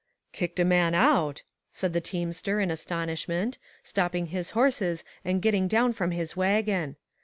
"Kicked 0.33 0.59
a 0.59 0.65
man 0.65 0.95
out!" 0.95 1.43
said 1.71 1.93
the 1.93 2.01
teamster 2.01 2.59
in 2.59 2.71
astonishment, 2.71 3.59
stopping 3.83 4.25
his 4.33 4.49
horses 4.57 5.03
and 5.23 5.43
getting 5.43 5.67
down 5.67 5.93
from 5.93 6.09
his 6.09 6.35
wagon. 6.35 6.95